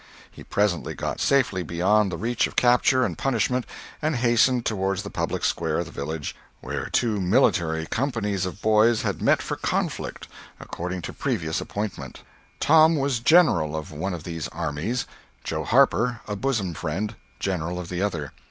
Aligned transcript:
He 0.31 0.43
presently 0.43 0.95
got 0.95 1.19
safely 1.21 1.61
beyond 1.61 2.11
the 2.11 2.17
reach 2.17 2.47
of 2.47 2.55
capture 2.55 3.05
and 3.05 3.15
punishment, 3.15 3.67
and 4.01 4.15
hastened 4.15 4.65
toward 4.65 4.97
the 4.97 5.11
public 5.11 5.45
square 5.45 5.77
of 5.77 5.85
the 5.85 5.91
village, 5.91 6.35
where 6.59 6.87
two 6.89 7.21
"military" 7.21 7.85
companies 7.85 8.47
of 8.47 8.63
boys 8.63 9.03
had 9.03 9.21
met 9.21 9.43
for 9.43 9.55
conflict, 9.57 10.27
according 10.59 11.03
to 11.03 11.13
previous 11.13 11.61
appointment. 11.61 12.21
Tom 12.59 12.95
was 12.95 13.19
General 13.19 13.75
of 13.75 13.91
one 13.91 14.15
of 14.15 14.23
these 14.23 14.47
armies, 14.47 15.05
Joe 15.43 15.63
Harper 15.63 16.21
(a 16.27 16.35
bosom 16.35 16.73
friend) 16.73 17.13
General 17.39 17.77
of 17.79 17.89
the 17.89 18.01
other. 18.01 18.31